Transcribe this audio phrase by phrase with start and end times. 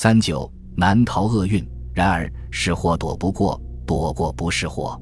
[0.00, 4.96] 三九难逃厄运，然而是祸躲不过，躲过不是祸。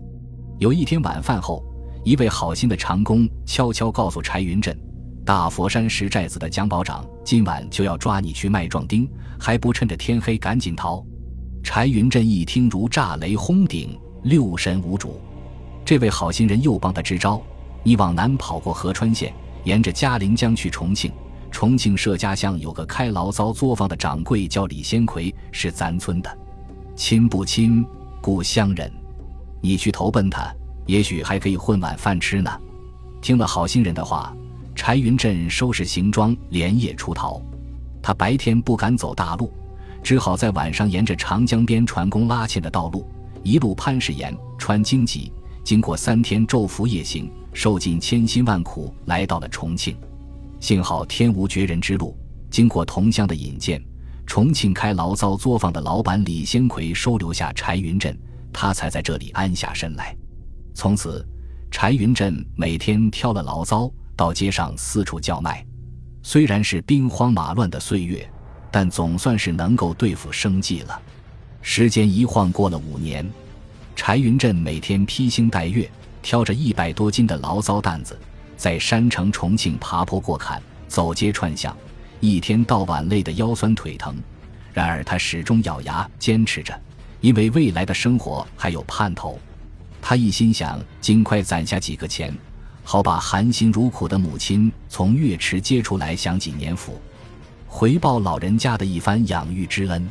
[0.59, 1.63] 有一天晚饭后，
[2.03, 4.75] 一位好心的长工悄悄告诉柴云振
[5.23, 9.07] ：“大佛山石寨子的蒋保长今晚就要抓你去卖壮丁，
[9.39, 11.05] 还不趁着天黑赶紧逃。”
[11.63, 15.21] 柴云振一听如炸雷轰顶，六神无主。
[15.85, 17.39] 这位好心人又帮他支招
[17.85, 19.31] ：“你往南跑过合川县，
[19.63, 21.13] 沿着嘉陵江去重庆。
[21.57, 26.39] 重庆社家巷有个开醪糟作坊的掌柜叫李先奎，是咱村的，
[26.95, 27.83] 亲不亲，
[28.21, 28.93] 故乡人。
[29.63, 32.51] 你去投奔他，也许还可以混碗饭吃呢。”
[33.23, 34.37] 听了好心人的话，
[34.75, 37.41] 柴云振收拾行装，连夜出逃。
[38.03, 39.51] 他白天不敢走大路。
[40.03, 43.09] 只好在晚上沿着长江边船工拉纤的道路，
[43.43, 45.33] 一路攀石岩、穿荆棘，
[45.65, 49.97] 经过三天昼伏夜行，受尽千辛万苦，来到了重庆。
[50.61, 52.17] 幸好天无绝人之路，
[52.51, 53.83] 经过同乡的引荐，
[54.27, 58.19] 重庆开醪糟作坊的老板李先奎收留下柴云振，
[58.53, 60.17] 他才在这里安下身来。
[60.75, 61.27] 从此，
[61.71, 65.65] 柴云振每天挑了醪糟到街上四处叫卖。
[66.23, 68.29] 虽然是兵荒马乱的岁月。
[68.69, 71.01] 但总算是能够对付生计了。
[71.63, 73.27] 时间一晃过了五年，
[73.95, 78.19] 柴云振每天披星戴月，挑着一百多斤的醪糟担子，
[78.57, 81.77] 在山城重庆爬坡过坎，走街串巷，
[82.21, 84.17] 一天到晚累得腰酸腿疼。
[84.73, 86.79] 然而他始终咬牙坚持着，
[87.21, 89.39] 因为未来的生活还有盼头。
[90.01, 92.33] 他一心想尽快攒下几个钱，
[92.83, 97.01] 好把含辛茹苦的母亲从月池接出来享几年福。
[97.67, 100.09] 回报老人家的一番养育之恩，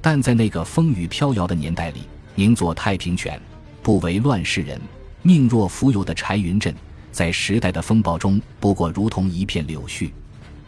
[0.00, 2.02] 但在那个风雨飘摇的年代里，
[2.34, 3.40] 宁做太平犬，
[3.82, 4.80] 不为乱世人。
[5.22, 6.74] 命若浮游的柴云振，
[7.14, 10.10] 在时代的风暴中，不过如同一片柳絮。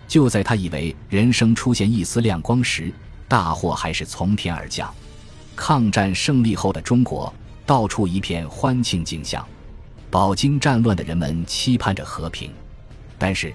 [0.09, 2.93] 就在他以为人生出现一丝亮光时，
[3.27, 4.91] 大祸还是从天而降。
[5.57, 7.35] 抗战胜利后的中国，
[7.67, 9.45] 到处一片欢庆景象，
[10.11, 12.53] 饱经战乱的人们期盼着和平，
[13.19, 13.53] 但是。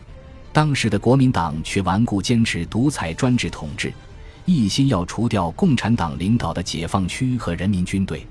[0.53, 3.93] 当时的国民党却顽固坚持独裁专制统治，
[4.43, 8.27] 一心要除掉共产党领导的解放区和人民军队。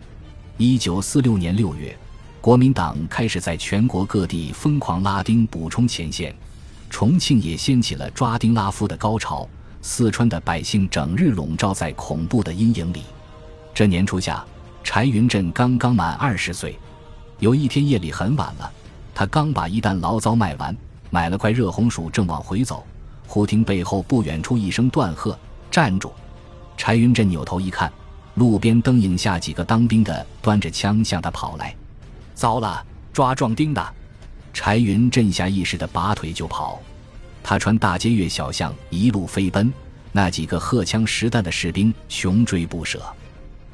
[0.59, 1.97] 一九四六年六月，
[2.41, 6.35] 国民党开始在全国各地疯狂拉丁补充前线，
[6.89, 9.47] 重庆也掀起了抓丁拉夫的高潮。
[9.83, 13.03] 四川的百姓整日笼罩在恐怖的阴影里。
[13.75, 14.43] 这年初夏，
[14.83, 16.79] 柴云振刚刚满二十岁，
[17.41, 18.71] 有一天夜里很晚了，
[19.15, 20.75] 他刚把一担醪糟卖完。
[21.11, 22.87] 买了块热红薯，正往回走，
[23.27, 25.37] 忽听背后不远处一声断喝
[25.71, 26.13] ：“站住！”
[26.79, 27.93] 柴云振扭头一看，
[28.35, 31.75] 路边灯影下几个当兵的端着枪向他跑来。
[32.41, 33.95] 糟了，抓壮丁的！
[34.55, 36.81] 柴云振下意识的拔腿就跑。
[37.43, 39.71] 他穿大街越小巷，一路飞奔，
[40.11, 43.03] 那几个荷枪实弹的士兵穷追不舍。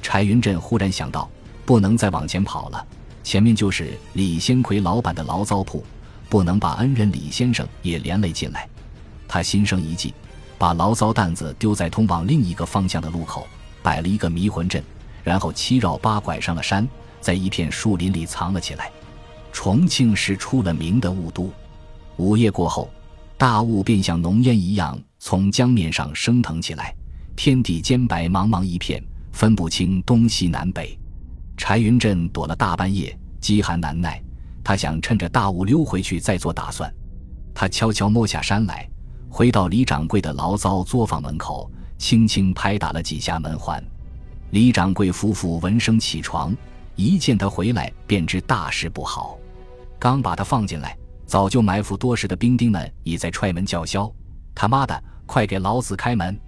[0.03, 1.31] 柴云振忽然想到，
[1.65, 2.85] 不能再往前跑了，
[3.23, 5.85] 前面就是李先奎老板的醪糟铺。
[6.29, 8.69] 不能把恩人李先生也连累进来，
[9.29, 10.13] 他心生一计，
[10.59, 13.47] 把醪糟担子丢在通往另一个方向的路口，
[13.81, 14.83] 摆了一个迷魂阵，
[15.23, 16.85] 然后七绕八拐上了山，
[17.27, 18.89] 在一片树林里藏了起来。
[19.53, 21.51] 重庆是出了名的雾都，
[22.19, 22.89] 午夜过后，
[23.37, 26.95] 大雾便像浓烟一样从江面上升腾起来，
[27.35, 30.97] 天地间白茫茫一片，分不清东西南北。
[31.57, 34.23] 柴云振躲了大半夜，饥寒难耐。
[34.63, 36.89] 他想趁着大雾溜回去再做打算。
[37.53, 38.89] 他悄悄摸下山来，
[39.29, 43.83] 回到李掌柜的醪糟作坊门口，轻轻拍打了几下门环。
[44.51, 46.55] 李掌柜夫妇闻声起床，
[46.97, 49.39] 一见他回来，便知大事不好。
[49.99, 50.97] 刚把他放进来，
[51.27, 54.11] 早就埋伏多时的兵丁们已在踹门叫嚣
[54.55, 56.39] ：“他妈的，快给老子开门！”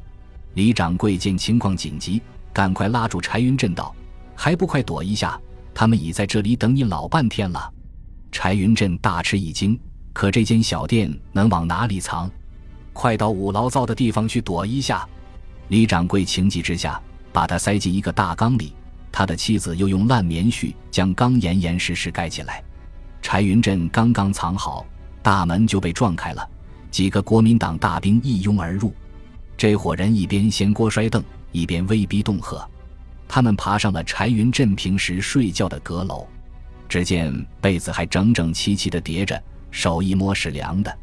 [0.54, 2.20] 李掌柜见情况紧急，
[2.52, 3.94] 赶快拉住柴云振道
[4.34, 5.38] ：“还不快躲一下！
[5.74, 7.72] 他们已在这里等你老半天了。”
[8.32, 9.78] 柴云振大吃一惊，
[10.12, 12.30] 可这间小店能往哪里藏？
[12.92, 15.06] 快到五牢灶的地方去躲一下！
[15.68, 17.00] 李掌柜情急之下，
[17.32, 18.72] 把他塞进一个大缸里。
[19.18, 22.62] 他的妻子又用烂棉絮将缸严严实实盖起来。
[23.20, 24.86] 柴云振刚刚藏好，
[25.24, 26.48] 大门就被撞开了，
[26.88, 28.94] 几个国民党大兵一拥而入。
[29.56, 31.20] 这伙人一边掀锅摔凳，
[31.50, 32.64] 一边威逼恫吓。
[33.26, 36.24] 他们爬上了柴云振平时睡觉的阁楼。
[36.88, 39.42] 只见被子还整整齐齐地叠着，
[39.72, 40.96] 手一摸是凉的。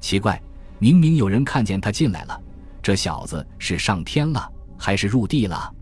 [0.00, 0.42] 奇怪，
[0.80, 2.40] 明明有人看见他进来了，
[2.82, 5.72] 这小子是上天了还是入地了？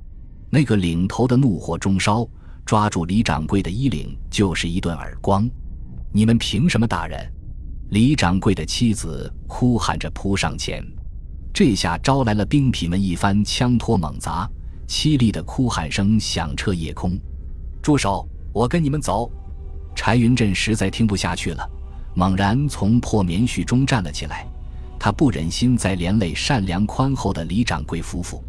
[0.52, 2.26] 那个领头的怒火中烧，
[2.66, 5.48] 抓住李掌柜的衣领就是一顿耳光。
[6.12, 7.32] 你们凭什么打人？
[7.90, 10.84] 李掌柜的妻子哭喊着扑上前。
[11.52, 14.48] 这下招来了兵痞们一番枪托猛砸，
[14.88, 17.16] 凄厉的哭喊声响彻夜空。
[17.80, 18.28] 住手！
[18.52, 19.30] 我跟你们走！
[19.94, 21.68] 柴云振实在听不下去了，
[22.14, 24.44] 猛然从破棉絮中站了起来。
[24.98, 28.42] 他不忍心再连累善良宽厚的李掌柜夫妇。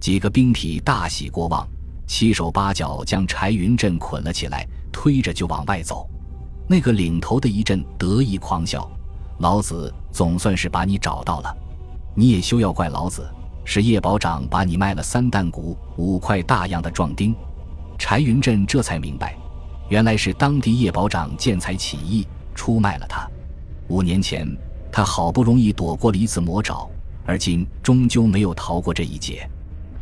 [0.00, 1.66] 几个兵痞大喜过望，
[2.06, 6.08] 七手八脚将柴云振捆了起来，推着就往外走。
[6.68, 8.88] 那个领头的一阵得意狂笑
[9.40, 11.56] ：“老子总算是把你找到了，
[12.14, 13.28] 你也休要怪老子，
[13.64, 17.34] 是叶保长把你卖了三担谷五块大洋的壮丁。”
[17.98, 19.36] 柴云振这才明白，
[19.88, 22.24] 原来是当地叶保长见财起意
[22.54, 23.28] 出卖了他。
[23.88, 24.46] 五年前，
[24.92, 26.88] 他好不容易躲过了一次魔爪，
[27.26, 29.48] 而今终究没有逃过这一劫。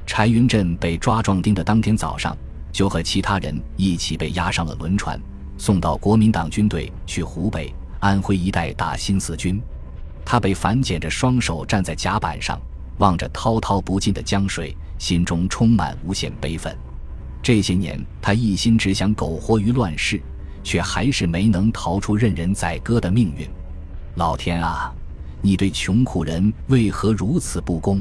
[0.07, 2.35] 柴云振被抓壮丁的当天早上，
[2.73, 5.21] 就和其他人一起被押上了轮船，
[5.59, 9.61] 送到国民党军队去湖北、安徽一带打新四军。
[10.25, 12.59] 他被反剪着双手站在甲板上，
[12.99, 16.75] 望着滔滔不尽的江水，心中充满无限悲愤。
[17.43, 20.21] 这些年，他一心只想苟活于乱世，
[20.63, 23.47] 却还是没能逃出任人宰割的命运。
[24.15, 24.93] 老天啊，
[25.43, 28.01] 你对穷苦人为何如此不公？